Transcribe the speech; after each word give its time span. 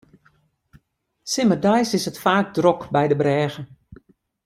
Simmerdeis 1.31 1.91
is 1.97 2.05
it 2.09 2.21
faak 2.23 2.47
drok 2.57 2.81
by 2.93 3.05
de 3.09 3.17
brêge. 3.21 3.59